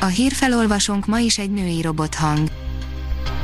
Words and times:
A 0.00 0.06
hírfelolvasónk 0.06 1.06
ma 1.06 1.18
is 1.18 1.38
egy 1.38 1.50
női 1.50 1.82
robothang. 1.82 2.48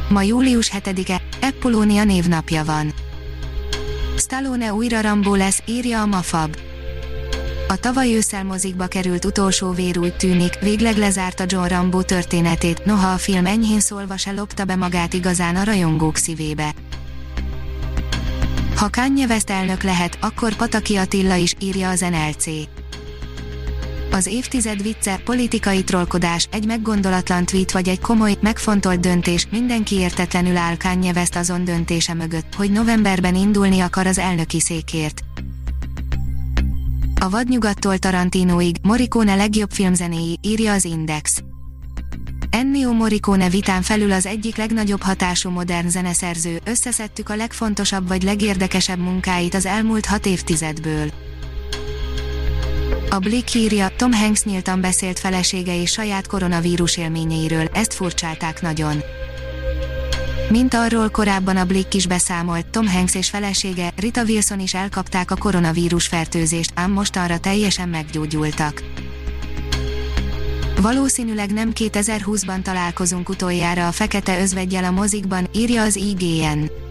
Ma 0.09 0.23
július 0.23 0.71
7-e, 0.75 1.23
Eppolónia 1.41 2.05
névnapja 2.05 2.65
van. 2.65 2.93
Stallone 4.19 4.73
újra 4.73 5.01
Rambó 5.01 5.35
lesz, 5.35 5.63
írja 5.67 6.01
a 6.01 6.07
Mafab. 6.07 6.57
A 7.69 7.77
tavaly 7.77 8.15
ősszel 8.15 8.45
mozikba 8.45 8.87
került 8.87 9.25
utolsó 9.25 9.71
vér 9.71 9.99
úgy 9.99 10.17
tűnik, 10.17 10.59
végleg 10.61 10.97
lezárta 10.97 11.45
John 11.47 11.67
Rambo 11.67 12.03
történetét, 12.03 12.85
noha 12.85 13.13
a 13.13 13.19
film 13.19 13.47
enyhén 13.47 13.81
szólva 13.81 14.17
se 14.17 14.33
lopta 14.33 14.65
be 14.65 14.77
magát 14.77 15.15
igazán 15.15 15.57
a 15.57 15.65
rajongók 15.65 16.17
szívébe. 16.17 16.75
Ha 18.77 18.91
Kanye 18.91 19.27
West 19.27 19.51
elnök 19.51 19.83
lehet, 19.83 20.19
akkor 20.21 20.55
Pataki 20.55 20.97
Attila 20.97 21.35
is, 21.35 21.55
írja 21.59 21.89
az 21.89 22.01
NLC. 22.01 22.45
Az 24.17 24.27
évtized 24.27 24.83
vicce, 24.83 25.21
politikai 25.25 25.85
trollkodás, 25.85 26.49
egy 26.51 26.67
meggondolatlan 26.67 27.45
tweet 27.45 27.73
vagy 27.73 27.89
egy 27.89 28.01
komoly, 28.01 28.37
megfontolt 28.41 29.01
döntés, 29.01 29.47
mindenki 29.51 29.95
értetlenül 29.95 30.57
áll 30.57 30.77
Kanye 30.77 31.13
West 31.13 31.37
azon 31.37 31.65
döntése 31.65 32.15
mögött, 32.15 32.55
hogy 32.55 32.71
novemberben 32.71 33.35
indulni 33.35 33.81
akar 33.81 34.07
az 34.07 34.19
elnöki 34.19 34.61
székért. 34.61 35.25
A 37.21 37.29
vadnyugattól 37.29 37.99
Tarantinoig, 37.99 38.77
Morricone 38.83 39.35
legjobb 39.35 39.71
filmzenéi, 39.71 40.39
írja 40.43 40.73
az 40.73 40.85
Index. 40.85 41.43
Ennio 42.51 42.93
Morricone 42.93 43.49
vitán 43.49 43.83
felül 43.83 44.13
az 44.13 44.27
egyik 44.27 44.57
legnagyobb 44.57 45.03
hatású 45.03 45.51
modern 45.51 45.89
zeneszerző, 45.89 46.61
összeszedtük 46.65 47.29
a 47.29 47.37
legfontosabb 47.37 48.09
vagy 48.09 48.23
legérdekesebb 48.23 48.99
munkáit 48.99 49.55
az 49.55 49.67
elmúlt 49.67 50.07
hat 50.07 50.27
évtizedből. 50.27 51.26
A 53.11 53.19
Blick 53.19 53.55
írja, 53.55 53.89
Tom 53.97 54.13
Hanks 54.13 54.43
nyíltan 54.43 54.81
beszélt 54.81 55.19
felesége 55.19 55.81
és 55.81 55.91
saját 55.91 56.27
koronavírus 56.27 56.97
élményeiről, 56.97 57.69
ezt 57.73 57.95
furcsálták 57.95 58.61
nagyon. 58.63 59.03
Mint 60.51 60.75
arról 60.75 61.11
korábban 61.11 61.57
a 61.57 61.65
Blick 61.65 61.95
is 61.95 62.07
beszámolt, 62.07 62.67
Tom 62.67 62.89
Hanks 62.89 63.15
és 63.15 63.29
felesége, 63.29 63.93
Rita 63.97 64.23
Wilson 64.23 64.61
is 64.61 64.75
elkapták 64.75 65.31
a 65.31 65.37
koronavírus 65.37 66.07
fertőzést, 66.07 66.73
ám 66.75 66.93
mostanra 66.93 67.39
teljesen 67.39 67.89
meggyógyultak. 67.89 68.83
Valószínűleg 70.81 71.53
nem 71.53 71.73
2020-ban 71.75 72.63
találkozunk 72.63 73.29
utoljára 73.29 73.87
a 73.87 73.93
fekete 73.93 74.41
özvegyel 74.41 74.85
a 74.85 74.91
mozikban, 74.91 75.49
írja 75.53 75.83
az 75.83 75.97
IGN. 75.97 76.86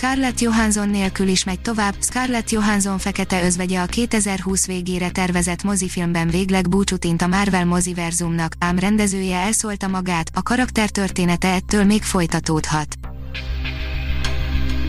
Scarlett 0.00 0.40
Johansson 0.40 0.88
nélkül 0.88 1.28
is 1.28 1.44
megy 1.44 1.60
tovább, 1.60 1.94
Scarlett 2.00 2.50
Johansson 2.50 2.98
fekete 2.98 3.44
özvegye 3.44 3.80
a 3.80 3.86
2020 3.86 4.66
végére 4.66 5.10
tervezett 5.10 5.62
mozifilmben 5.62 6.28
végleg 6.28 6.68
búcsút 6.68 7.04
int 7.04 7.22
a 7.22 7.26
Marvel 7.26 7.64
moziverzumnak, 7.64 8.52
ám 8.58 8.78
rendezője 8.78 9.36
elszólta 9.36 9.88
magát, 9.88 10.30
a 10.34 10.42
karakter 10.42 10.90
története 10.90 11.48
ettől 11.48 11.84
még 11.84 12.02
folytatódhat. 12.02 12.94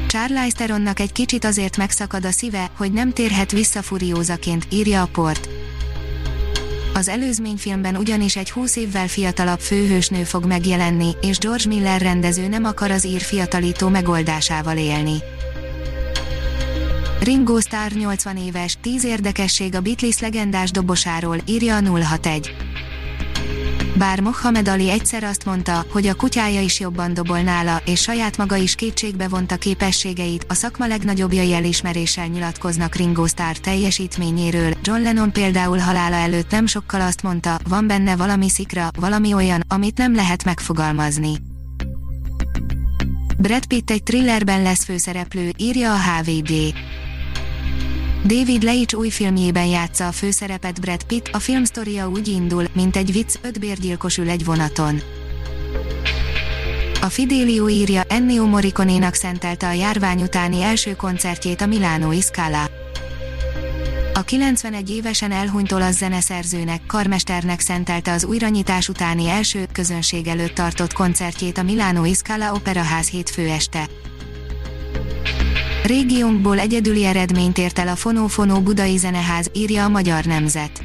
Charlize 0.07 0.55
Theronnak 0.55 0.99
egy 0.99 1.11
kicsit 1.11 1.45
azért 1.45 1.77
megszakad 1.77 2.25
a 2.25 2.31
szíve, 2.31 2.71
hogy 2.77 2.91
nem 2.91 3.13
térhet 3.13 3.51
vissza 3.51 3.81
furiózaként, 3.81 4.67
írja 4.71 5.01
a 5.01 5.09
port. 5.11 5.58
Az 6.93 7.07
előzményfilmben 7.07 7.95
ugyanis 7.95 8.35
egy 8.35 8.51
20 8.51 8.75
évvel 8.75 9.07
fiatalabb 9.07 9.59
főhősnő 9.59 10.23
fog 10.23 10.45
megjelenni, 10.45 11.11
és 11.21 11.37
George 11.37 11.67
Miller 11.67 12.01
rendező 12.01 12.47
nem 12.47 12.63
akar 12.63 12.91
az 12.91 13.05
ír 13.05 13.21
fiatalító 13.21 13.87
megoldásával 13.87 14.77
élni. 14.77 15.15
Ringo 17.19 17.59
Starr 17.59 17.91
80 17.93 18.37
éves, 18.37 18.77
10 18.81 19.03
érdekesség 19.03 19.75
a 19.75 19.81
Beatles 19.81 20.19
legendás 20.19 20.71
dobosáról, 20.71 21.37
írja 21.45 21.75
a 21.75 21.81
061. 21.81 22.68
Bár 23.99 24.19
Mohamed 24.19 24.67
Ali 24.67 24.89
egyszer 24.89 25.23
azt 25.23 25.45
mondta, 25.45 25.85
hogy 25.91 26.07
a 26.07 26.13
kutyája 26.13 26.61
is 26.61 26.79
jobban 26.79 27.13
dobol 27.13 27.41
nála, 27.41 27.81
és 27.85 28.01
saját 28.01 28.37
maga 28.37 28.55
is 28.55 28.75
kétségbe 28.75 29.27
vonta 29.27 29.55
képességeit, 29.55 30.45
a 30.47 30.53
szakma 30.53 30.87
legnagyobbjai 30.87 31.53
elismeréssel 31.53 32.27
nyilatkoznak 32.27 32.95
Ringo 32.95 33.27
Starr 33.27 33.55
teljesítményéről. 33.55 34.73
John 34.81 35.01
Lennon 35.01 35.31
például 35.31 35.77
halála 35.77 36.15
előtt 36.15 36.51
nem 36.51 36.65
sokkal 36.65 37.01
azt 37.01 37.23
mondta, 37.23 37.59
van 37.67 37.87
benne 37.87 38.15
valami 38.15 38.49
szikra, 38.49 38.87
valami 38.99 39.33
olyan, 39.33 39.63
amit 39.67 39.97
nem 39.97 40.15
lehet 40.15 40.43
megfogalmazni. 40.43 41.33
Brad 43.37 43.65
Pitt 43.65 43.89
egy 43.89 44.03
thrillerben 44.03 44.61
lesz 44.61 44.83
főszereplő, 44.83 45.51
írja 45.57 45.93
a 45.93 45.97
HVG. 45.97 46.51
David 48.25 48.63
Leitch 48.63 48.97
új 48.97 49.09
filmjében 49.09 49.65
játsza 49.65 50.07
a 50.07 50.11
főszerepet 50.11 50.81
Brad 50.81 51.03
Pitt, 51.03 51.27
a 51.31 51.39
filmsztoria 51.39 52.09
úgy 52.09 52.27
indul, 52.27 52.65
mint 52.73 52.95
egy 52.95 53.11
vicc, 53.11 53.35
öt 53.41 53.59
bérgyilkos 53.59 54.17
ül 54.17 54.29
egy 54.29 54.45
vonaton. 54.45 55.01
A 57.01 57.05
Fidelio 57.05 57.69
írja, 57.69 58.03
Ennio 58.03 58.45
Morricone-nak 58.45 59.13
szentelte 59.13 59.67
a 59.67 59.71
járvány 59.71 60.21
utáni 60.21 60.61
első 60.61 60.95
koncertjét 60.95 61.61
a 61.61 61.65
Milánói 61.65 62.21
Scala. 62.21 62.69
A 64.13 64.21
91 64.21 64.89
évesen 64.89 65.31
elhunyt 65.31 65.71
olasz 65.71 65.97
zeneszerzőnek, 65.97 66.81
karmesternek 66.87 67.59
szentelte 67.59 68.11
az 68.11 68.25
újranyitás 68.25 68.89
utáni 68.89 69.29
első, 69.29 69.67
közönség 69.73 70.27
előtt 70.27 70.53
tartott 70.53 70.93
koncertjét 70.93 71.57
a 71.57 71.63
Milánói 71.63 72.13
Scala 72.13 72.53
Operaház 72.53 73.09
hétfő 73.09 73.49
este. 73.49 73.89
Régiónkból 75.83 76.59
egyedüli 76.59 77.05
eredményt 77.05 77.57
ért 77.57 77.79
el 77.79 77.87
a 77.87 77.95
Fonó 77.95 78.27
Fonó 78.27 78.61
Budai 78.61 78.97
Zeneház, 78.97 79.49
írja 79.53 79.83
a 79.83 79.89
Magyar 79.89 80.23
Nemzet. 80.23 80.83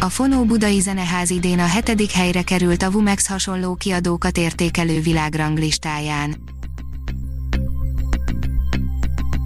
A 0.00 0.08
Fonó 0.08 0.44
Budai 0.44 0.80
Zeneház 0.80 1.30
idén 1.30 1.58
a 1.58 1.66
hetedik 1.66 2.10
helyre 2.10 2.42
került 2.42 2.82
a 2.82 2.90
Vumex 2.90 3.26
hasonló 3.26 3.74
kiadókat 3.74 4.38
értékelő 4.38 5.00
világranglistáján. 5.00 6.36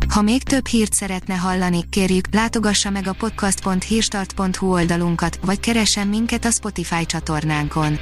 Ha 0.08 0.22
még 0.22 0.42
több 0.42 0.66
hírt 0.66 0.92
szeretne 0.92 1.34
hallani, 1.34 1.84
kérjük, 1.90 2.26
látogassa 2.34 2.90
meg 2.90 3.06
a 3.06 3.12
podcast.hírstart.hu 3.12 4.72
oldalunkat, 4.72 5.38
vagy 5.44 5.60
keressen 5.60 6.08
minket 6.08 6.44
a 6.44 6.50
Spotify 6.50 7.06
csatornánkon. 7.06 7.98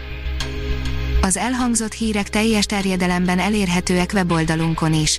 Az 1.20 1.36
elhangzott 1.36 1.92
hírek 1.92 2.28
teljes 2.28 2.64
terjedelemben 2.64 3.38
elérhetőek 3.38 4.10
weboldalunkon 4.14 4.94
is. 4.94 5.18